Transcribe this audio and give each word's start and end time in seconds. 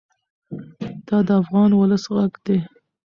دا 1.07 1.17
د 1.27 1.29
افغان 1.41 1.69
ولس 1.73 2.03
غږ 2.15 2.33
دی. 2.45 2.57